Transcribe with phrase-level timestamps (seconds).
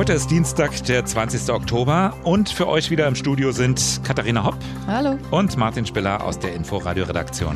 [0.00, 1.52] Heute ist Dienstag, der 20.
[1.52, 5.18] Oktober und für euch wieder im Studio sind Katharina Hopp Hallo.
[5.30, 7.54] und Martin Spiller aus der Inforadio-Redaktion.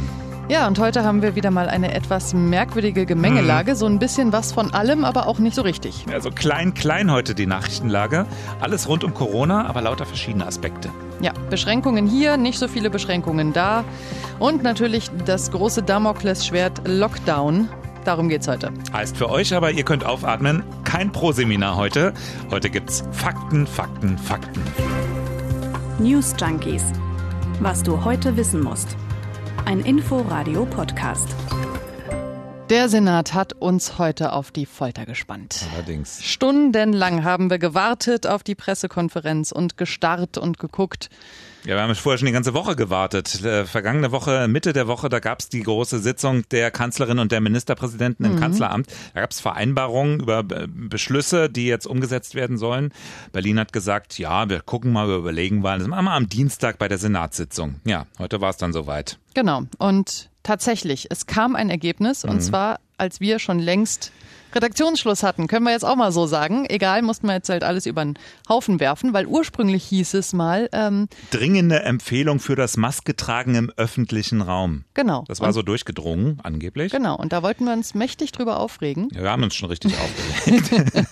[0.51, 3.71] Ja, und heute haben wir wieder mal eine etwas merkwürdige Gemengelage.
[3.71, 3.79] Hm.
[3.79, 6.04] So ein bisschen was von allem, aber auch nicht so richtig.
[6.12, 8.26] Also klein, klein heute die Nachrichtenlage.
[8.61, 10.90] Alles rund um Corona, aber lauter verschiedene Aspekte.
[11.22, 13.85] Ja, Beschränkungen hier, nicht so viele Beschränkungen da.
[14.38, 17.70] Und natürlich das große Damoklesschwert Lockdown.
[18.05, 18.70] Darum geht's heute.
[18.92, 20.62] Heißt für euch aber, ihr könnt aufatmen,
[20.95, 22.15] kein Pro-Seminar heute.
[22.53, 24.62] Heute gibt's Fakten, Fakten, Fakten.
[25.98, 26.84] News Junkies.
[27.59, 28.97] Was du heute wissen musst.
[29.65, 31.34] Ein Info-Radio-Podcast.
[32.70, 35.67] Der Senat hat uns heute auf die Folter gespannt.
[35.75, 36.23] Allerdings.
[36.23, 41.11] Stundenlang haben wir gewartet auf die Pressekonferenz und gestarrt und geguckt.
[41.67, 43.43] Ja, wir haben vorher schon die ganze Woche gewartet.
[43.43, 47.33] Äh, vergangene Woche, Mitte der Woche, da gab es die große Sitzung der Kanzlerin und
[47.33, 48.89] der Ministerpräsidenten im Kanzleramt.
[49.15, 52.93] Da gab es Vereinbarungen über Beschlüsse, die jetzt umgesetzt werden sollen.
[53.33, 55.79] Berlin hat gesagt, ja, wir gucken mal, wir überlegen mal.
[55.79, 57.77] Das machen wir am Dienstag bei der Senatssitzung.
[57.87, 59.19] Ja, heute war es dann soweit.
[59.33, 59.62] Genau.
[59.78, 64.12] Und tatsächlich, es kam ein Ergebnis und zwar, als wir schon längst
[64.55, 66.66] Redaktionsschluss hatten, können wir jetzt auch mal so sagen.
[66.69, 70.69] Egal, mussten wir jetzt halt alles über den Haufen werfen, weil ursprünglich hieß es mal,
[70.72, 74.84] ähm, Dringende Empfehlung für das Masketragen im öffentlichen Raum.
[74.94, 75.25] genau.
[75.28, 76.92] Das war und, so durchgedrungen, angeblich.
[76.92, 79.08] Genau, und da wollten wir uns mächtig drüber aufregen.
[79.12, 81.08] Ja, wir haben uns schon richtig aufgeregt.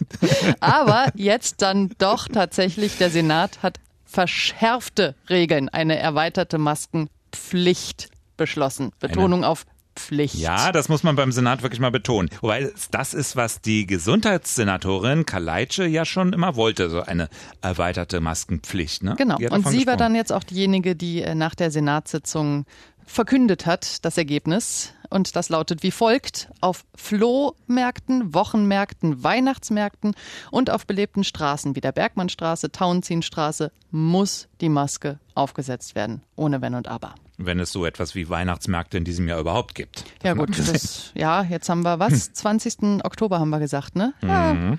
[0.61, 8.93] Aber jetzt dann doch tatsächlich, der Senat hat verschärfte Regeln, eine erweiterte Maskenpflicht beschlossen.
[9.01, 10.35] Betonung auf Pflicht.
[10.35, 12.31] Ja, das muss man beim Senat wirklich mal betonen.
[12.41, 17.29] Wobei das ist, was die Gesundheitssenatorin Kaleitsche ja schon immer wollte, so eine
[17.61, 19.03] erweiterte Maskenpflicht.
[19.03, 19.15] Ne?
[19.17, 19.37] Genau.
[19.37, 19.99] Und sie war gesprochen.
[19.99, 22.65] dann jetzt auch diejenige, die äh, nach der Senatssitzung
[23.07, 24.93] verkündet hat, das Ergebnis.
[25.11, 26.49] Und das lautet wie folgt.
[26.63, 30.15] Auf Flohmärkten, Wochenmärkten, Weihnachtsmärkten
[30.51, 36.23] und auf belebten Straßen wie der Bergmannstraße, Tauentzienstraße muss die Maske aufgesetzt werden.
[36.35, 37.15] Ohne Wenn und Aber.
[37.37, 40.05] Wenn es so etwas wie Weihnachtsmärkte in diesem Jahr überhaupt gibt.
[40.23, 42.33] Ja gut, das, ja, jetzt haben wir was?
[42.33, 43.05] 20.
[43.05, 44.15] Oktober haben wir gesagt, ne?
[44.23, 44.79] Ja,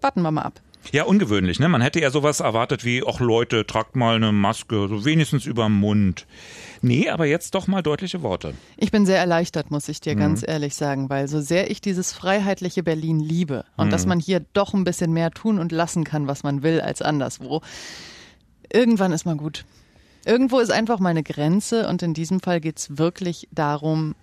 [0.00, 0.60] warten wir mal ab.
[0.92, 1.68] Ja, ungewöhnlich, ne?
[1.68, 5.78] Man hätte ja sowas erwartet wie, ach Leute, tragt mal eine Maske, so wenigstens überm
[5.78, 6.26] Mund.
[6.82, 8.54] Nee, aber jetzt doch mal deutliche Worte.
[8.76, 12.12] Ich bin sehr erleichtert, muss ich dir ganz ehrlich sagen, weil so sehr ich dieses
[12.12, 16.26] freiheitliche Berlin liebe und dass man hier doch ein bisschen mehr tun und lassen kann,
[16.26, 17.60] was man will, als anderswo,
[18.72, 19.66] irgendwann ist mal gut.
[20.24, 24.14] Irgendwo ist einfach mal eine Grenze und in diesem Fall geht es wirklich darum,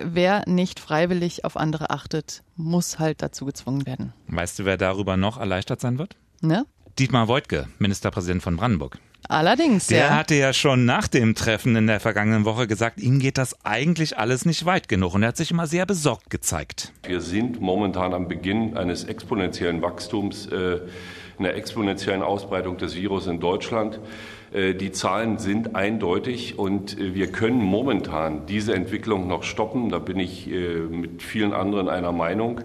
[0.00, 4.12] wer nicht freiwillig auf andere achtet, muss halt dazu gezwungen werden.
[4.28, 6.16] Weißt du, wer darüber noch erleichtert sein wird?
[6.40, 6.66] Ne?
[6.98, 8.98] Dietmar Woidke, Ministerpräsident von Brandenburg.
[9.28, 10.16] Allerdings, Der ja.
[10.16, 14.18] hatte ja schon nach dem Treffen in der vergangenen Woche gesagt, ihm geht das eigentlich
[14.18, 15.14] alles nicht weit genug.
[15.14, 16.92] Und er hat sich immer sehr besorgt gezeigt.
[17.04, 20.80] Wir sind momentan am Beginn eines exponentiellen Wachstums, äh,
[21.38, 24.00] einer exponentiellen Ausbreitung des Virus in Deutschland.
[24.52, 29.88] Äh, Die Zahlen sind eindeutig und äh, wir können momentan diese Entwicklung noch stoppen.
[29.88, 32.60] Da bin ich äh, mit vielen anderen einer Meinung.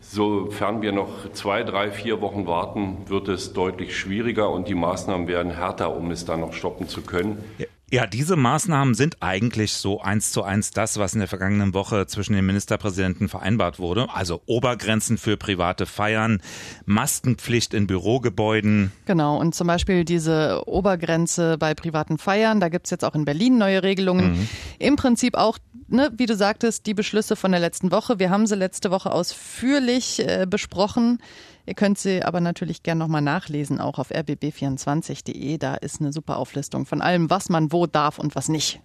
[0.00, 5.28] Sofern wir noch zwei, drei, vier Wochen warten, wird es deutlich schwieriger und die Maßnahmen
[5.28, 7.44] werden härter, um es dann noch stoppen zu können.
[7.90, 12.06] Ja, diese Maßnahmen sind eigentlich so eins zu eins das, was in der vergangenen Woche
[12.06, 14.08] zwischen den Ministerpräsidenten vereinbart wurde.
[14.12, 16.42] Also Obergrenzen für private Feiern,
[16.84, 18.92] Maskenpflicht in Bürogebäuden.
[19.06, 23.56] Genau, und zum Beispiel diese Obergrenze bei privaten Feiern, da gibt's jetzt auch in Berlin
[23.56, 24.48] neue Regelungen.
[24.78, 25.56] Im Prinzip auch,
[25.88, 28.18] ne, wie du sagtest, die Beschlüsse von der letzten Woche.
[28.18, 31.20] Wir haben sie letzte Woche ausführlich äh, besprochen.
[31.68, 35.58] Ihr könnt sie aber natürlich gern nochmal nachlesen, auch auf rbb24.de.
[35.58, 38.80] Da ist eine super Auflistung von allem, was man wo darf und was nicht.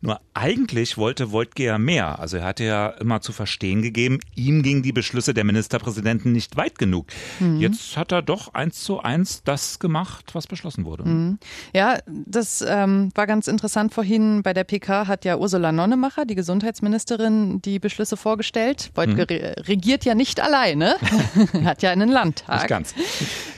[0.00, 2.18] Nur eigentlich wollte Wojtke ja mehr.
[2.18, 6.56] Also er hatte ja immer zu verstehen gegeben, ihm gingen die Beschlüsse der Ministerpräsidenten nicht
[6.56, 7.06] weit genug.
[7.58, 11.38] Jetzt hat er doch eins zu eins das gemacht, was beschlossen wurde.
[11.74, 13.94] Ja, das ähm, war ganz interessant.
[13.94, 18.90] Vorhin bei der PK hat ja Ursula Nonnemacher, die Gesundheitsministerin, die Beschlüsse vorgestellt.
[18.94, 20.96] Wojtke re regiert ja nicht alleine,
[21.64, 22.56] hat ja einen Landtag.
[22.56, 22.94] Nicht ganz.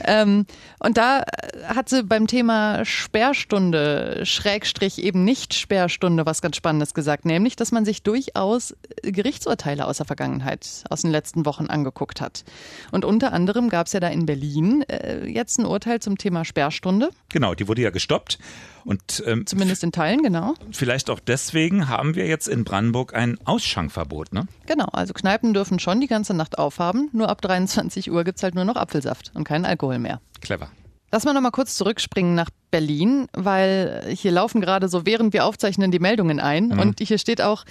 [0.03, 0.45] Ähm,
[0.79, 1.23] und da
[1.67, 7.71] hat sie beim Thema Sperrstunde, Schrägstrich eben nicht Sperrstunde, was ganz Spannendes gesagt, nämlich, dass
[7.71, 12.43] man sich durchaus Gerichtsurteile aus der Vergangenheit, aus den letzten Wochen angeguckt hat.
[12.91, 16.45] Und unter anderem gab es ja da in Berlin äh, jetzt ein Urteil zum Thema
[16.45, 18.39] Sperrstunde, Genau, die wurde ja gestoppt.
[18.85, 20.55] Und ähm, zumindest in Teilen, genau.
[20.71, 24.47] vielleicht auch deswegen haben wir jetzt in Brandenburg ein Ausschankverbot, ne?
[24.65, 28.55] Genau, also Kneipen dürfen schon die ganze Nacht aufhaben, nur ab 23 Uhr gibt's halt
[28.55, 30.21] nur noch Apfelsaft und keinen Alkohol mehr.
[30.41, 30.69] Clever.
[31.11, 35.45] Lass mal noch mal kurz zurückspringen nach Berlin, weil hier laufen gerade so, während wir
[35.45, 36.71] aufzeichnen, die Meldungen ein.
[36.79, 37.65] Und hier steht auch,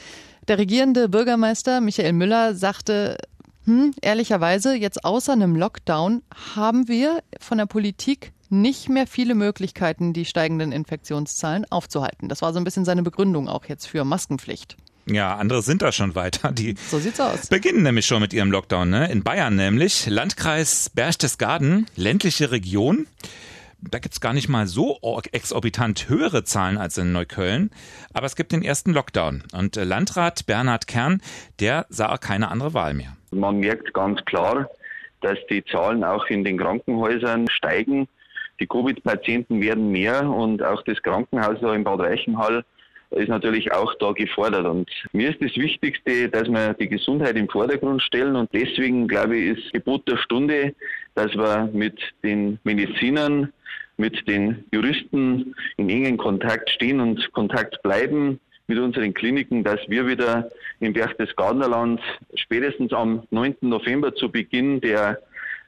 [0.48, 3.18] der regierende Bürgermeister Michael Müller sagte,
[3.64, 6.22] hm, ehrlicherweise, jetzt außer einem Lockdown
[6.56, 12.28] haben wir von der Politik nicht mehr viele Möglichkeiten, die steigenden Infektionszahlen aufzuhalten.
[12.28, 14.76] Das war so ein bisschen seine Begründung auch jetzt für Maskenpflicht.
[15.10, 16.52] Ja, andere sind da schon weiter.
[16.52, 17.48] Die so sieht's aus.
[17.48, 18.90] beginnen nämlich schon mit ihrem Lockdown.
[18.90, 19.10] Ne?
[19.10, 23.06] In Bayern nämlich, Landkreis Berchtesgaden, ländliche Region.
[23.80, 24.98] Da gibt's gar nicht mal so
[25.30, 27.70] exorbitant höhere Zahlen als in Neukölln.
[28.12, 29.44] Aber es gibt den ersten Lockdown.
[29.52, 31.22] Und äh, Landrat Bernhard Kern,
[31.60, 33.16] der sah keine andere Wahl mehr.
[33.30, 34.68] Man merkt ganz klar,
[35.20, 38.08] dass die Zahlen auch in den Krankenhäusern steigen.
[38.60, 42.64] Die Covid-Patienten werden mehr und auch das Krankenhaus in Bad Reichenhall
[43.10, 44.66] ist natürlich auch da gefordert.
[44.66, 48.36] Und mir ist das Wichtigste, dass wir die Gesundheit im Vordergrund stellen.
[48.36, 50.74] Und deswegen, glaube ich, ist Gebot der Stunde,
[51.14, 53.52] dass wir mit den Medizinern,
[53.96, 58.38] mit den Juristen in engen Kontakt stehen und Kontakt bleiben
[58.68, 60.48] mit unseren Kliniken, dass wir wieder
[60.80, 62.00] im Berchtesgadener Land
[62.34, 63.56] spätestens am 9.
[63.62, 65.18] November zu Beginn der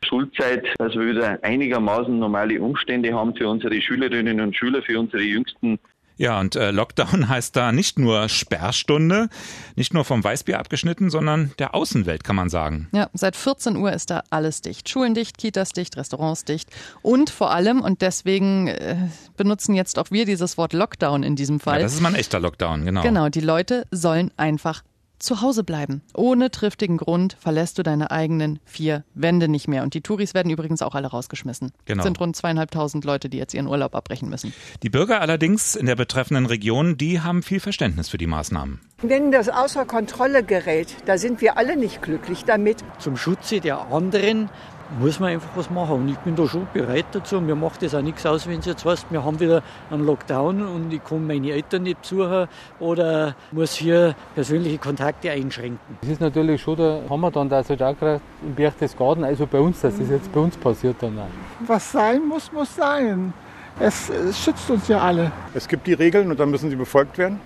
[0.05, 5.23] Schulzeit, dass wir wieder einigermaßen normale Umstände haben für unsere Schülerinnen und Schüler, für unsere
[5.23, 5.79] jüngsten
[6.21, 9.31] ja, und äh, Lockdown heißt da nicht nur Sperrstunde,
[9.75, 12.89] nicht nur vom Weißbier abgeschnitten, sondern der Außenwelt, kann man sagen.
[12.93, 14.91] Ja, seit 14 Uhr ist da alles dicht.
[14.91, 16.69] Schulen dicht, Kitas dicht, Restaurants dicht.
[17.01, 18.97] Und vor allem, und deswegen äh,
[19.39, 21.79] benutzen jetzt auch wir dieses Wort Lockdown in diesem Fall.
[21.79, 23.01] Ja, das ist mal ein echter Lockdown, genau.
[23.01, 24.83] Genau, die Leute sollen einfach
[25.21, 26.03] zu Hause bleiben.
[26.15, 29.83] Ohne triftigen Grund verlässt du deine eigenen vier Wände nicht mehr.
[29.83, 31.73] Und die Touris werden übrigens auch alle rausgeschmissen.
[31.85, 32.01] Genau.
[32.01, 34.53] Es sind rund zweieinhalbtausend Leute, die jetzt ihren Urlaub abbrechen müssen.
[34.83, 38.81] Die Bürger allerdings in der betreffenden Region, die haben viel Verständnis für die Maßnahmen.
[39.03, 42.79] Wenn das außer Kontrolle gerät, da sind wir alle nicht glücklich damit.
[42.99, 44.51] Zum Schutze der anderen
[44.99, 45.97] muss man einfach was machen.
[45.97, 47.41] Und ich bin da schon bereit dazu.
[47.41, 50.63] Mir macht das auch nichts aus, wenn es jetzt heißt, wir haben wieder einen Lockdown
[50.63, 52.49] und ich kann meine Eltern nicht besuchen
[52.79, 55.79] oder muss hier persönliche Kontakte einschränken.
[56.01, 59.47] Das ist natürlich schon, da haben wir dann das halt auch gerade im Berchtesgaden, also
[59.47, 61.29] bei uns, das ist jetzt bei uns passiert dann auch.
[61.67, 63.33] Was sein muss, muss sein.
[63.79, 65.33] Es, es schützt uns ja alle.
[65.55, 67.41] Es gibt die Regeln und dann müssen sie befolgt werden.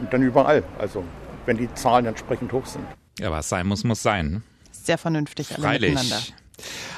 [0.00, 0.62] Und dann überall.
[0.78, 1.04] Also,
[1.46, 2.84] wenn die Zahlen entsprechend hoch sind.
[3.18, 4.42] Ja, was sein muss, muss sein.
[4.70, 5.90] Sehr vernünftig alle Freilich.
[5.90, 6.22] miteinander.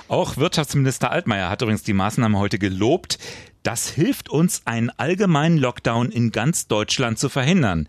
[0.09, 3.19] Auch Wirtschaftsminister Altmaier hat übrigens die Maßnahme heute gelobt.
[3.63, 7.87] Das hilft uns, einen allgemeinen Lockdown in ganz Deutschland zu verhindern.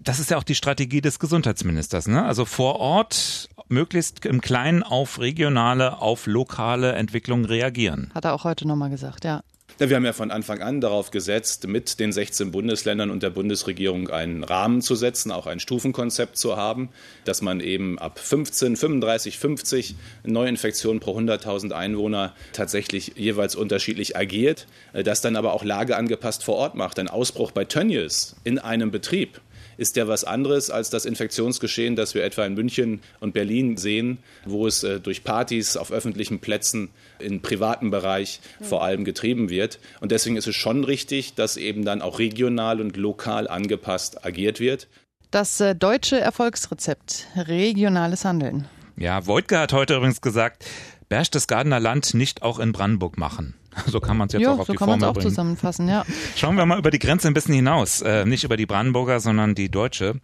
[0.00, 2.08] Das ist ja auch die Strategie des Gesundheitsministers.
[2.08, 2.24] Ne?
[2.24, 8.10] Also vor Ort möglichst im Kleinen auf regionale, auf lokale Entwicklungen reagieren.
[8.14, 9.42] Hat er auch heute nochmal gesagt, ja.
[9.80, 13.30] Ja, wir haben ja von Anfang an darauf gesetzt, mit den 16 Bundesländern und der
[13.30, 16.88] Bundesregierung einen Rahmen zu setzen, auch ein Stufenkonzept zu haben,
[17.24, 19.94] dass man eben ab 15, 35, 50
[20.24, 26.56] Neuinfektionen pro 100.000 Einwohner tatsächlich jeweils unterschiedlich agiert, äh, das dann aber auch lageangepasst vor
[26.56, 26.98] Ort macht.
[26.98, 29.40] Ein Ausbruch bei Tönnies in einem Betrieb
[29.78, 34.18] ist ja was anderes als das Infektionsgeschehen, das wir etwa in München und Berlin sehen,
[34.44, 39.78] wo es äh, durch Partys auf öffentlichen Plätzen im privaten Bereich vor allem getrieben wird.
[40.00, 44.60] Und deswegen ist es schon richtig, dass eben dann auch regional und lokal angepasst agiert
[44.60, 44.88] wird.
[45.30, 48.66] Das äh, deutsche Erfolgsrezept, regionales Handeln.
[48.96, 50.64] Ja, Wojtke hat heute übrigens gesagt,
[51.08, 53.54] Berchtesgadener Land nicht auch in Brandenburg machen.
[53.86, 55.28] So kann man es jetzt jo, auch auf so die kann Formel auch bringen.
[55.28, 56.04] zusammenfassen, ja.
[56.36, 58.00] Schauen wir mal über die Grenze ein bisschen hinaus.
[58.02, 60.20] Äh, nicht über die Brandenburger, sondern die deutsche.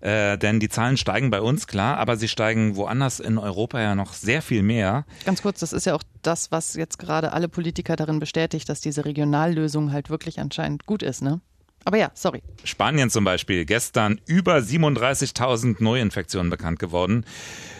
[0.00, 3.94] Äh, denn die Zahlen steigen bei uns, klar, aber sie steigen woanders in Europa ja
[3.94, 5.04] noch sehr viel mehr.
[5.24, 8.80] Ganz kurz, das ist ja auch das, was jetzt gerade alle Politiker darin bestätigt, dass
[8.80, 11.40] diese Regionallösung halt wirklich anscheinend gut ist, ne?
[11.84, 12.42] Aber ja, sorry.
[12.64, 17.24] Spanien zum Beispiel, gestern über 37.000 Neuinfektionen bekannt geworden.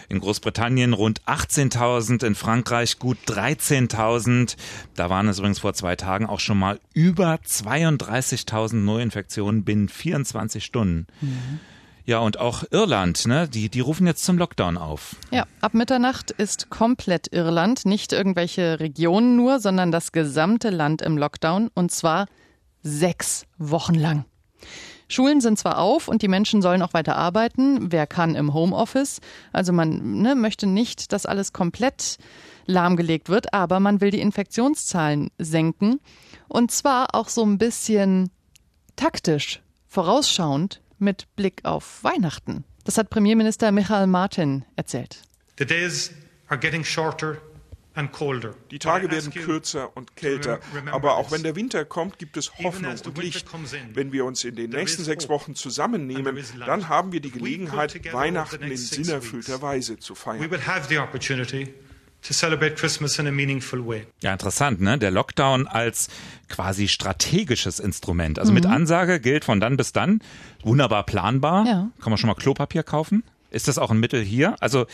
[0.09, 4.57] In Großbritannien rund 18.000, in Frankreich gut 13.000.
[4.95, 10.63] Da waren es übrigens vor zwei Tagen auch schon mal über 32.000 Neuinfektionen binnen 24
[10.63, 11.07] Stunden.
[11.21, 11.59] Mhm.
[12.05, 13.47] Ja, und auch Irland, ne?
[13.47, 15.15] Die, die rufen jetzt zum Lockdown auf.
[15.31, 21.17] Ja, ab Mitternacht ist komplett Irland, nicht irgendwelche Regionen nur, sondern das gesamte Land im
[21.17, 22.25] Lockdown und zwar
[22.83, 24.25] sechs Wochen lang.
[25.07, 29.19] Schulen sind zwar auf und die Menschen sollen auch weiter arbeiten, wer kann im Homeoffice.
[29.51, 32.17] Also man ne, möchte nicht, dass alles komplett
[32.65, 35.99] lahmgelegt wird, aber man will die Infektionszahlen senken.
[36.47, 38.29] Und zwar auch so ein bisschen
[38.95, 42.63] taktisch, vorausschauend mit Blick auf Weihnachten.
[42.83, 45.21] Das hat Premierminister Michael Martin erzählt.
[45.59, 46.11] The days
[46.47, 47.37] are getting shorter
[48.71, 50.59] die Tage werden kürzer und kälter,
[50.91, 53.45] aber auch wenn der Winter kommt, gibt es Hoffnung und Licht.
[53.93, 58.63] Wenn wir uns in den nächsten sechs Wochen zusammennehmen, dann haben wir die Gelegenheit, Weihnachten
[58.63, 60.41] in sinnerfüllter Weise zu feiern.
[64.21, 64.97] Ja, interessant, ne?
[64.97, 66.07] Der Lockdown als
[66.47, 68.39] quasi strategisches Instrument.
[68.39, 68.55] Also mhm.
[68.55, 70.19] mit Ansage gilt von dann bis dann.
[70.63, 71.65] Wunderbar planbar.
[71.65, 71.89] Ja.
[71.99, 73.23] Kann man schon mal Klopapier kaufen?
[73.53, 74.55] Ist das auch ein Mittel hier?
[74.59, 74.87] Also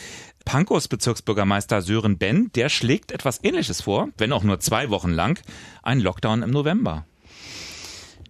[0.43, 5.39] Pankos Bezirksbürgermeister Sören Ben, der schlägt etwas Ähnliches vor, wenn auch nur zwei Wochen lang,
[5.81, 7.05] einen Lockdown im November.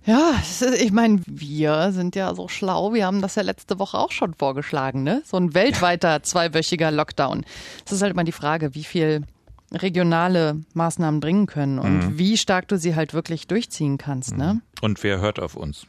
[0.06, 0.34] Ja,
[0.80, 2.94] ich meine, wir sind ja so schlau.
[2.94, 5.22] Wir haben das ja letzte Woche auch schon vorgeschlagen, ne?
[5.26, 7.46] So ein weltweiter zweiwöchiger Lockdown.
[7.86, 9.24] Es ist halt immer die Frage, wie viel
[9.72, 12.18] regionale Maßnahmen bringen können und mhm.
[12.18, 14.62] wie stark du sie halt wirklich durchziehen kannst, ne?
[14.82, 15.86] Und wer hört auf uns?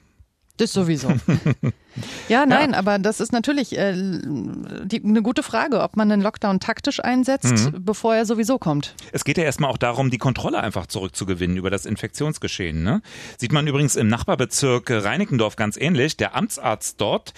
[0.60, 1.08] Das sowieso.
[2.28, 2.78] ja, nein, ja.
[2.78, 7.72] aber das ist natürlich äh, die, eine gute Frage, ob man einen Lockdown taktisch einsetzt,
[7.72, 7.82] mhm.
[7.82, 8.94] bevor er sowieso kommt.
[9.10, 12.82] Es geht ja erstmal auch darum, die Kontrolle einfach zurückzugewinnen über das Infektionsgeschehen.
[12.82, 13.00] Ne?
[13.38, 16.18] Sieht man übrigens im Nachbarbezirk Reinickendorf ganz ähnlich.
[16.18, 17.32] Der Amtsarzt dort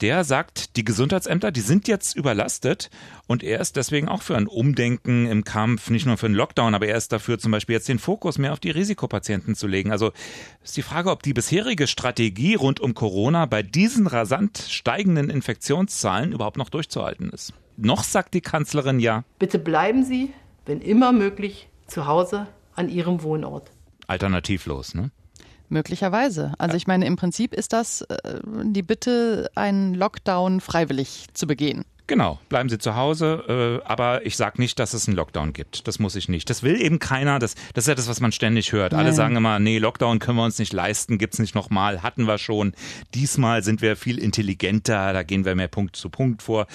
[0.00, 2.90] der sagt, die Gesundheitsämter, die sind jetzt überlastet
[3.26, 6.74] und er ist deswegen auch für ein Umdenken im Kampf, nicht nur für einen Lockdown,
[6.74, 9.90] aber er ist dafür zum Beispiel jetzt den Fokus mehr auf die Risikopatienten zu legen.
[9.92, 10.12] Also
[10.62, 16.32] ist die Frage, ob die bisherige Strategie rund um Corona bei diesen rasant steigenden Infektionszahlen
[16.32, 17.52] überhaupt noch durchzuhalten ist.
[17.76, 19.24] Noch sagt die Kanzlerin ja.
[19.38, 20.32] Bitte bleiben Sie,
[20.66, 23.70] wenn immer möglich, zu Hause an Ihrem Wohnort.
[24.06, 25.10] Alternativlos, ne?
[25.74, 26.52] Möglicherweise.
[26.58, 31.84] Also ich meine, im Prinzip ist das äh, die Bitte, einen Lockdown freiwillig zu begehen.
[32.06, 35.88] Genau, bleiben Sie zu Hause, äh, aber ich sage nicht, dass es einen Lockdown gibt.
[35.88, 36.48] Das muss ich nicht.
[36.48, 37.40] Das will eben keiner.
[37.40, 38.92] Das, das ist ja das, was man ständig hört.
[38.92, 39.00] Nein.
[39.00, 42.38] Alle sagen immer, nee, Lockdown können wir uns nicht leisten, gibt's nicht nochmal, hatten wir
[42.38, 42.74] schon.
[43.14, 46.68] Diesmal sind wir viel intelligenter, da gehen wir mehr Punkt zu Punkt vor.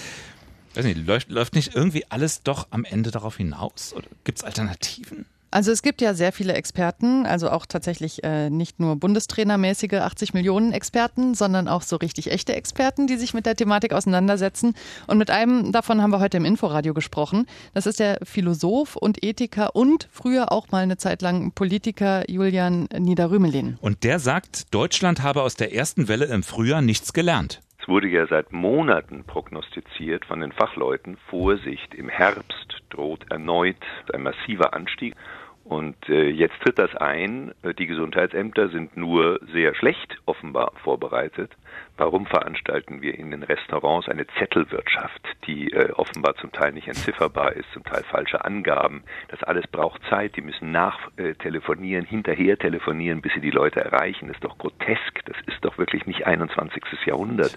[0.73, 3.93] Weiß nicht, läuft, läuft nicht irgendwie alles doch am Ende darauf hinaus?
[3.95, 5.25] Oder gibt's Alternativen?
[5.51, 10.33] Also es gibt ja sehr viele Experten, also auch tatsächlich äh, nicht nur bundestrainermäßige 80
[10.33, 14.75] Millionen Experten, sondern auch so richtig echte Experten, die sich mit der Thematik auseinandersetzen.
[15.07, 17.47] Und mit einem davon haben wir heute im Inforadio gesprochen.
[17.73, 22.87] Das ist der Philosoph und Ethiker und früher auch mal eine Zeit lang Politiker Julian
[22.97, 23.77] Niederrümelin.
[23.81, 27.61] Und der sagt, Deutschland habe aus der ersten Welle im Frühjahr nichts gelernt.
[27.89, 33.77] Wurde ja seit Monaten prognostiziert von den Fachleuten, Vorsicht, im Herbst droht erneut
[34.13, 35.15] ein massiver Anstieg.
[35.63, 37.51] Und äh, jetzt tritt das ein.
[37.79, 41.51] Die Gesundheitsämter sind nur sehr schlecht offenbar vorbereitet.
[41.97, 47.53] Warum veranstalten wir in den Restaurants eine Zettelwirtschaft, die äh, offenbar zum Teil nicht entzifferbar
[47.53, 49.01] ist, zum Teil falsche Angaben?
[49.29, 50.35] Das alles braucht Zeit.
[50.35, 54.27] Die müssen nachtelefonieren, hinterher telefonieren, bis sie die Leute erreichen.
[54.27, 55.25] Das ist doch grotesk.
[55.25, 56.83] Das ist doch wirklich nicht 21.
[57.07, 57.55] Jahrhundert.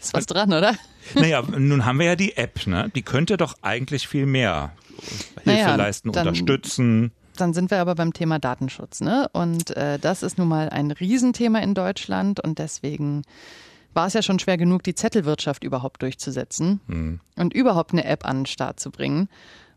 [0.00, 0.74] Ist was dran, oder?
[1.14, 2.90] Naja, nun haben wir ja die App, ne?
[2.94, 4.72] Die könnte doch eigentlich viel mehr
[5.44, 7.12] Hilfe naja, leisten, dann, unterstützen.
[7.36, 9.28] Dann sind wir aber beim Thema Datenschutz, ne?
[9.32, 13.22] Und äh, das ist nun mal ein Riesenthema in Deutschland und deswegen
[13.92, 17.20] war es ja schon schwer genug, die Zettelwirtschaft überhaupt durchzusetzen mhm.
[17.36, 19.28] und überhaupt eine App an den Start zu bringen.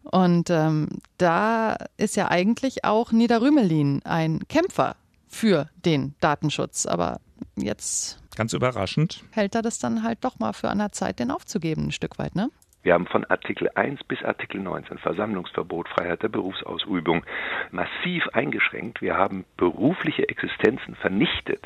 [0.04, 4.96] Und ähm, da ist ja eigentlich auch Niederrümelin ein Kämpfer
[5.28, 6.86] für den Datenschutz.
[6.86, 7.20] Aber
[7.56, 8.20] jetzt.
[8.36, 9.24] Ganz überraschend.
[9.32, 12.18] Hält er das dann halt doch mal für an der Zeit, den aufzugeben, ein Stück
[12.18, 12.50] weit, ne?
[12.84, 17.24] Wir haben von Artikel 1 bis Artikel 19 Versammlungsverbot, Freiheit der Berufsausübung
[17.72, 19.02] massiv eingeschränkt.
[19.02, 21.64] Wir haben berufliche Existenzen vernichtet.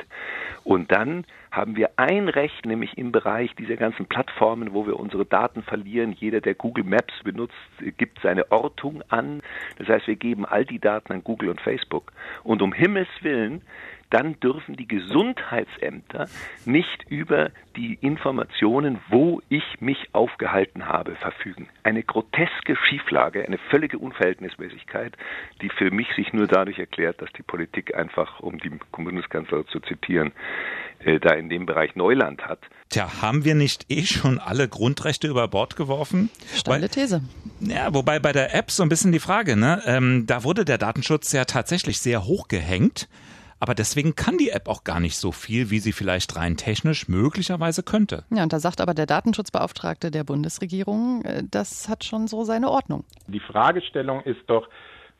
[0.62, 5.26] Und dann haben wir ein Recht, nämlich im Bereich dieser ganzen Plattformen, wo wir unsere
[5.26, 6.12] Daten verlieren.
[6.12, 7.54] Jeder, der Google Maps benutzt,
[7.96, 9.42] gibt seine Ortung an.
[9.78, 12.12] Das heißt, wir geben all die Daten an Google und Facebook.
[12.44, 13.62] Und um Himmels Willen
[14.10, 16.28] dann dürfen die Gesundheitsämter
[16.64, 21.68] nicht über die Informationen, wo ich mich aufgehalten habe, verfügen.
[21.82, 25.16] Eine groteske Schieflage, eine völlige Unverhältnismäßigkeit,
[25.62, 29.80] die für mich sich nur dadurch erklärt, dass die Politik einfach, um die Bundeskanzler zu
[29.80, 30.32] zitieren,
[31.00, 32.60] äh, da in dem Bereich Neuland hat.
[32.88, 36.30] Tja, haben wir nicht eh schon alle Grundrechte über Bord geworfen?
[36.54, 37.22] Steile These.
[37.60, 39.82] Ja, wobei bei der App so ein bisschen die Frage, ne?
[39.86, 43.08] Ähm, da wurde der Datenschutz ja tatsächlich sehr hoch gehängt.
[43.60, 47.08] Aber deswegen kann die App auch gar nicht so viel, wie sie vielleicht rein technisch
[47.08, 48.24] möglicherweise könnte.
[48.30, 52.70] Ja, und da sagt aber der Datenschutzbeauftragte der Bundesregierung, äh, das hat schon so seine
[52.70, 53.04] Ordnung.
[53.26, 54.68] Die Fragestellung ist doch,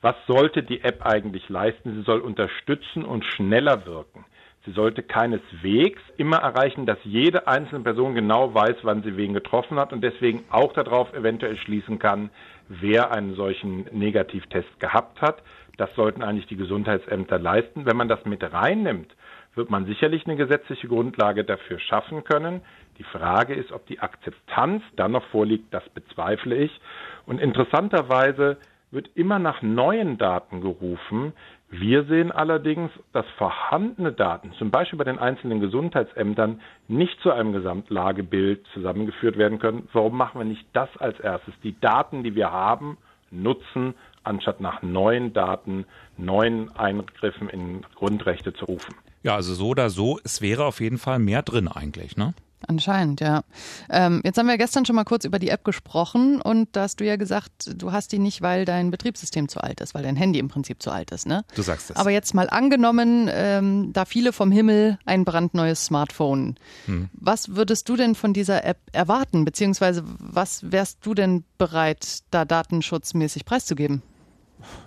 [0.00, 1.96] was sollte die App eigentlich leisten?
[1.96, 4.24] Sie soll unterstützen und schneller wirken.
[4.64, 9.78] Sie sollte keineswegs immer erreichen, dass jede einzelne Person genau weiß, wann sie wen getroffen
[9.78, 12.30] hat und deswegen auch darauf eventuell schließen kann,
[12.68, 15.42] wer einen solchen Negativtest gehabt hat.
[15.78, 17.86] Das sollten eigentlich die Gesundheitsämter leisten.
[17.86, 19.14] Wenn man das mit reinnimmt,
[19.54, 22.60] wird man sicherlich eine gesetzliche Grundlage dafür schaffen können.
[22.98, 26.80] Die Frage ist, ob die Akzeptanz dann noch vorliegt, das bezweifle ich.
[27.26, 28.58] Und interessanterweise
[28.90, 31.32] wird immer nach neuen Daten gerufen.
[31.70, 37.52] Wir sehen allerdings, dass vorhandene Daten, zum Beispiel bei den einzelnen Gesundheitsämtern, nicht zu einem
[37.52, 39.88] Gesamtlagebild zusammengeführt werden können.
[39.92, 41.54] Warum machen wir nicht das als erstes?
[41.62, 42.96] Die Daten, die wir haben,
[43.30, 43.94] nutzen
[44.28, 48.94] anstatt nach neuen Daten, neuen Eingriffen in Grundrechte zu rufen.
[49.22, 52.34] Ja, also so oder so, es wäre auf jeden Fall mehr drin eigentlich, ne?
[52.66, 53.42] Anscheinend, ja.
[53.88, 56.98] Ähm, jetzt haben wir gestern schon mal kurz über die App gesprochen und da hast
[56.98, 60.16] du ja gesagt, du hast die nicht, weil dein Betriebssystem zu alt ist, weil dein
[60.16, 61.44] Handy im Prinzip zu alt ist, ne?
[61.54, 61.96] Du sagst es.
[61.96, 66.56] Aber jetzt mal angenommen, ähm, da viele vom Himmel ein brandneues Smartphone.
[66.86, 67.08] Hm.
[67.12, 69.44] Was würdest du denn von dieser App erwarten?
[69.44, 74.02] Beziehungsweise was wärst du denn bereit, da datenschutzmäßig preiszugeben?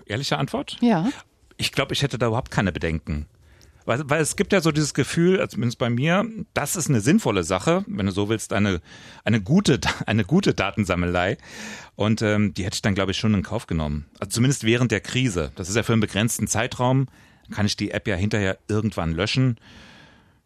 [0.05, 0.77] Ehrliche Antwort?
[0.81, 1.09] Ja.
[1.57, 3.27] Ich glaube, ich hätte da überhaupt keine Bedenken.
[3.85, 7.01] Weil, weil es gibt ja so dieses Gefühl, also zumindest bei mir, das ist eine
[7.01, 8.81] sinnvolle Sache, wenn du so willst, eine,
[9.23, 11.37] eine, gute, eine gute Datensammelei.
[11.95, 14.05] Und ähm, die hätte ich dann, glaube ich, schon in Kauf genommen.
[14.19, 15.51] Also zumindest während der Krise.
[15.55, 17.07] Das ist ja für einen begrenzten Zeitraum.
[17.51, 19.57] Kann ich die App ja hinterher irgendwann löschen.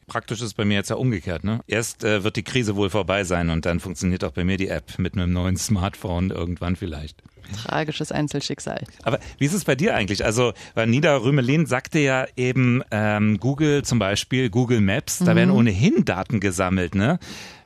[0.08, 1.44] Praktisch ist es bei mir jetzt ja umgekehrt.
[1.44, 1.62] Ne?
[1.68, 4.68] Erst äh, wird die Krise wohl vorbei sein und dann funktioniert auch bei mir die
[4.68, 7.24] App mit einem neuen Smartphone irgendwann vielleicht.
[7.54, 8.84] Tragisches Einzelschicksal.
[9.04, 10.26] Aber wie ist es bei dir eigentlich?
[10.26, 15.38] Also, weil Nida Rümelin sagte ja eben, ähm, Google zum Beispiel, Google Maps, da mhm.
[15.38, 16.96] werden ohnehin Daten gesammelt.
[16.96, 17.20] Ne?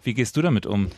[0.03, 0.89] Wie gehst du damit um?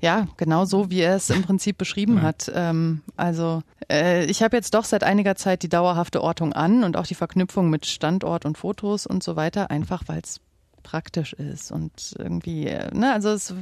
[0.00, 2.22] Ja, genau so, wie er es im Prinzip beschrieben ja.
[2.22, 2.50] hat.
[2.54, 6.96] Ähm, also äh, ich habe jetzt doch seit einiger Zeit die dauerhafte Ortung an und
[6.96, 10.40] auch die Verknüpfung mit Standort und Fotos und so weiter, einfach weil es
[10.86, 13.52] praktisch ist und irgendwie, äh, ne, also es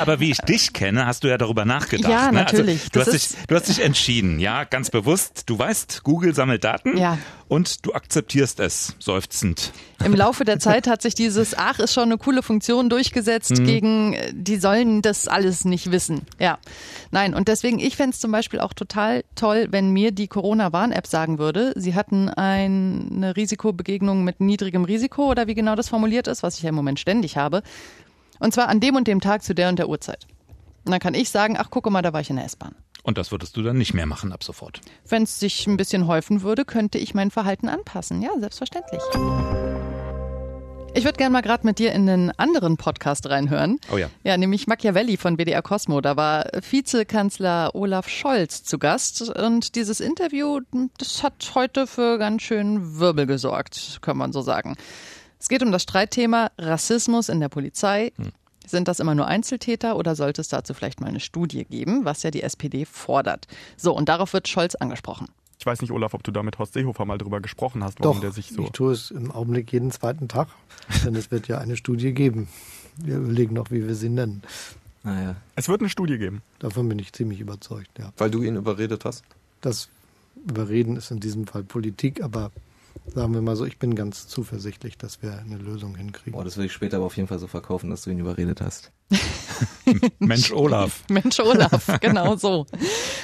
[0.00, 2.10] aber wie ich dich kenne, hast du ja darüber nachgedacht.
[2.10, 2.38] Ja, ne?
[2.38, 2.82] natürlich.
[2.82, 5.44] Also, du, hast dich, du hast dich entschieden, ja, ganz bewusst.
[5.46, 7.18] Du weißt, Google sammelt Daten ja.
[7.48, 9.72] und du akzeptierst es, seufzend.
[10.02, 13.64] Im Laufe der Zeit hat sich dieses, ach, ist schon eine coole Funktion durchgesetzt mhm.
[13.64, 16.22] gegen, die sollen das alles nicht wissen.
[16.38, 16.58] Ja,
[17.10, 17.34] nein.
[17.34, 21.38] Und deswegen, ich fände es zum Beispiel auch total toll, wenn mir die Corona-Warn-App sagen
[21.38, 26.56] würde, sie hatten eine Risikobegegnung mit niedrigem Risiko oder wie genau das formuliert ist, was
[26.56, 27.62] ich ja im Moment ständig habe.
[28.44, 30.26] Und zwar an dem und dem Tag zu der und der Uhrzeit.
[30.84, 32.74] Und dann kann ich sagen, ach gucke mal, da war ich in der S-Bahn.
[33.02, 34.82] Und das würdest du dann nicht mehr machen ab sofort?
[35.08, 38.20] Wenn es sich ein bisschen häufen würde, könnte ich mein Verhalten anpassen.
[38.20, 39.00] Ja, selbstverständlich.
[40.92, 43.80] Ich würde gerne mal gerade mit dir in einen anderen Podcast reinhören.
[43.90, 44.10] Oh ja.
[44.24, 46.02] Ja, nämlich Machiavelli von WDR Cosmo.
[46.02, 49.22] Da war Vizekanzler Olaf Scholz zu Gast.
[49.22, 50.60] Und dieses Interview,
[50.98, 54.76] das hat heute für ganz schön Wirbel gesorgt, kann man so sagen.
[55.44, 58.12] Es geht um das Streitthema Rassismus in der Polizei.
[58.16, 58.32] Hm.
[58.66, 62.22] Sind das immer nur Einzeltäter oder sollte es dazu vielleicht mal eine Studie geben, was
[62.22, 63.46] ja die SPD fordert?
[63.76, 65.28] So, und darauf wird Scholz angesprochen.
[65.58, 68.16] Ich weiß nicht, Olaf, ob du da mit Horst Seehofer mal drüber gesprochen hast, warum
[68.16, 68.64] Doch, der sich so.
[68.64, 70.48] Ich tue es im Augenblick jeden zweiten Tag,
[71.04, 72.48] denn es wird ja eine Studie geben.
[72.96, 74.42] Wir überlegen noch, wie wir sie nennen.
[75.04, 75.36] Naja.
[75.54, 76.42] Es wird eine Studie geben.
[76.58, 78.12] Davon bin ich ziemlich überzeugt, ja.
[78.16, 79.24] Weil du ihn überredet hast?
[79.60, 79.88] Das
[80.46, 82.50] Überreden ist in diesem Fall Politik, aber
[83.06, 86.32] sagen wir mal so, ich bin ganz zuversichtlich, dass wir eine Lösung hinkriegen.
[86.32, 88.60] Boah, das will ich später aber auf jeden Fall so verkaufen, dass du ihn überredet
[88.60, 88.92] hast.
[90.18, 91.04] Mensch Olaf.
[91.10, 92.66] Mensch Olaf, genau so.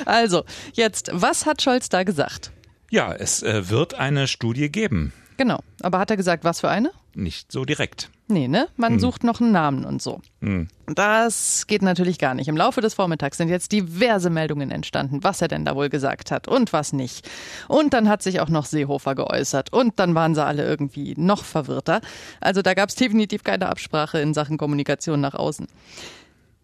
[0.05, 2.53] Also, jetzt, was hat Scholz da gesagt?
[2.91, 5.13] Ja, es äh, wird eine Studie geben.
[5.41, 5.61] Genau.
[5.81, 6.91] Aber hat er gesagt, was für eine?
[7.15, 8.11] Nicht so direkt.
[8.29, 8.69] Nee, ne?
[8.77, 9.01] Man hm.
[9.01, 10.21] sucht noch einen Namen und so.
[10.43, 10.69] Hm.
[10.95, 12.49] Das geht natürlich gar nicht.
[12.49, 16.31] Im Laufe des Vormittags sind jetzt diverse Meldungen entstanden, was er denn da wohl gesagt
[16.31, 17.27] hat und was nicht.
[17.69, 21.43] Und dann hat sich auch noch Seehofer geäußert und dann waren sie alle irgendwie noch
[21.43, 22.03] verwirrter.
[22.43, 25.69] Also da gab es definitiv keine Absprache in Sachen Kommunikation nach außen.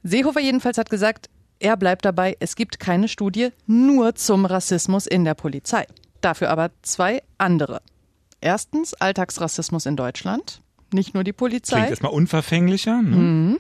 [0.03, 5.25] Seehofer jedenfalls hat gesagt, er bleibt dabei, es gibt keine Studie nur zum Rassismus in
[5.25, 5.87] der Polizei.
[6.21, 7.81] Dafür aber zwei andere.
[8.47, 10.61] Erstens Alltagsrassismus in Deutschland.
[10.93, 11.79] Nicht nur die Polizei.
[11.79, 13.03] Klingt erstmal unverfänglicher.
[13.03, 13.17] Ne?
[13.17, 13.59] Mhm.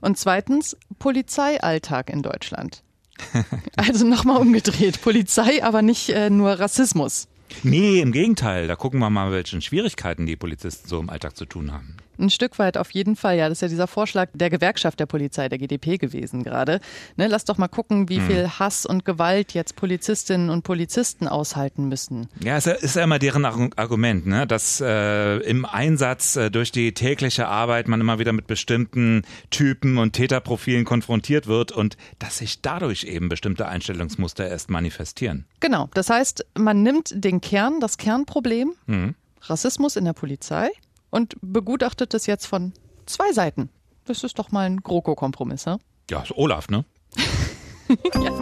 [0.00, 2.84] Und zweitens Polizeialltag in Deutschland.
[3.76, 5.02] also nochmal umgedreht.
[5.02, 7.26] Polizei, aber nicht äh, nur Rassismus.
[7.64, 8.68] Nee, im Gegenteil.
[8.68, 11.96] Da gucken wir mal, welche Schwierigkeiten die Polizisten so im Alltag zu tun haben.
[12.18, 13.48] Ein Stück weit auf jeden Fall, ja.
[13.48, 16.80] Das ist ja dieser Vorschlag der Gewerkschaft der Polizei, der GDP gewesen gerade.
[17.16, 18.26] Ne, lass doch mal gucken, wie hm.
[18.26, 22.28] viel Hass und Gewalt jetzt Polizistinnen und Polizisten aushalten müssen.
[22.42, 24.46] Ja, es ist ja immer deren Argument, ne?
[24.46, 29.98] dass äh, im Einsatz äh, durch die tägliche Arbeit man immer wieder mit bestimmten Typen
[29.98, 35.46] und Täterprofilen konfrontiert wird und dass sich dadurch eben bestimmte Einstellungsmuster erst manifestieren.
[35.60, 35.88] Genau.
[35.94, 39.14] Das heißt, man nimmt den Kern, das Kernproblem, hm.
[39.42, 40.70] Rassismus in der Polizei,
[41.10, 42.72] und begutachtet es jetzt von
[43.06, 43.70] zwei Seiten.
[44.04, 45.78] Das ist doch mal ein GroKo-Kompromiss, ne?
[46.10, 46.84] Ja, ist Olaf, ne?
[48.14, 48.32] ja.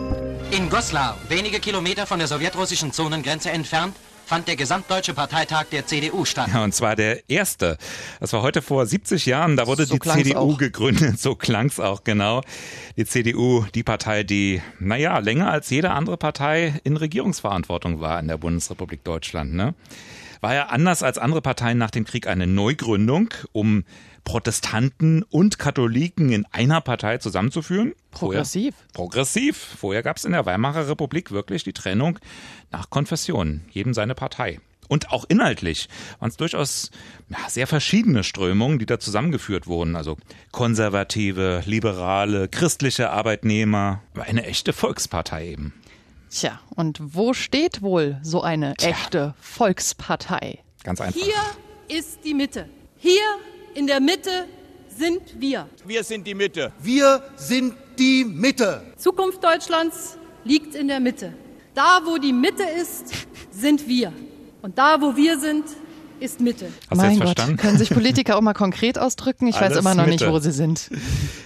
[0.52, 6.24] In Goslar, wenige Kilometer von der sowjetrussischen Zonengrenze entfernt, fand der gesamtdeutsche Parteitag der CDU
[6.24, 6.48] statt.
[6.52, 7.78] Ja, und zwar der erste.
[8.20, 9.56] Das war heute vor 70 Jahren.
[9.56, 10.58] Da wurde so die CDU auch.
[10.58, 11.18] gegründet.
[11.26, 12.42] So klang's auch genau.
[12.96, 18.28] Die CDU, die Partei, die, naja, länger als jede andere Partei in Regierungsverantwortung war in
[18.28, 19.54] der Bundesrepublik Deutschland.
[19.54, 19.74] Ne?
[20.46, 23.82] War ja anders als andere Parteien nach dem Krieg eine Neugründung, um
[24.22, 27.94] Protestanten und Katholiken in einer Partei zusammenzuführen.
[28.12, 28.76] Progressiv.
[28.76, 29.56] Vorher, progressiv.
[29.56, 32.20] Vorher gab es in der Weimarer Republik wirklich die Trennung
[32.70, 34.60] nach Konfessionen, jedem seine Partei.
[34.86, 35.88] Und auch inhaltlich
[36.20, 36.92] waren es durchaus
[37.28, 39.96] ja, sehr verschiedene Strömungen, die da zusammengeführt wurden.
[39.96, 40.16] Also
[40.52, 44.00] konservative, liberale, christliche Arbeitnehmer.
[44.14, 45.74] Eine echte Volkspartei eben.
[46.30, 48.90] Tja, und wo steht wohl so eine Tja.
[48.90, 50.58] echte Volkspartei?
[50.82, 51.20] Ganz einfach.
[51.20, 52.68] Hier ist die Mitte.
[52.98, 53.20] Hier
[53.74, 54.46] in der Mitte
[54.88, 55.68] sind wir.
[55.86, 56.72] Wir sind die Mitte.
[56.80, 58.82] Wir sind die Mitte.
[58.96, 61.32] Zukunft Deutschlands liegt in der Mitte.
[61.74, 63.12] Da, wo die Mitte ist,
[63.50, 64.12] sind wir.
[64.62, 65.64] Und da, wo wir sind,
[66.20, 66.68] ist Mitte.
[66.90, 67.56] Hast mein Gott, verstanden?
[67.58, 69.46] können sich Politiker auch mal konkret ausdrücken?
[69.46, 70.24] Ich Alles weiß immer noch Mitte.
[70.24, 70.90] nicht, wo sie sind.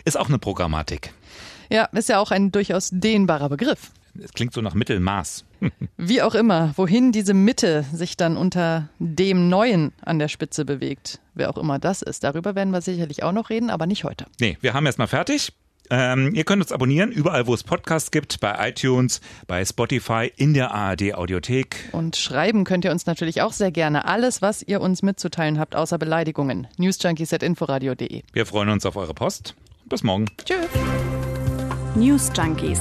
[0.04, 1.12] Ist auch eine Programmatik.
[1.68, 3.90] Ja, ist ja auch ein durchaus dehnbarer Begriff.
[4.22, 5.44] Es klingt so nach Mittelmaß.
[5.96, 11.20] Wie auch immer, wohin diese Mitte sich dann unter dem Neuen an der Spitze bewegt,
[11.34, 14.26] wer auch immer das ist, darüber werden wir sicherlich auch noch reden, aber nicht heute.
[14.40, 15.52] Nee, wir haben erstmal fertig.
[15.92, 20.54] Ähm, ihr könnt uns abonnieren, überall wo es Podcasts gibt, bei iTunes, bei Spotify, in
[20.54, 21.88] der ARD Audiothek.
[21.90, 25.74] Und schreiben könnt ihr uns natürlich auch sehr gerne alles, was ihr uns mitzuteilen habt,
[25.74, 26.68] außer Beleidigungen.
[26.76, 28.22] Newsjunkies.inforadio.de.
[28.32, 29.56] Wir freuen uns auf eure Post.
[29.86, 30.26] Bis morgen.
[30.44, 30.68] Tschüss.
[31.96, 32.80] News Junkies.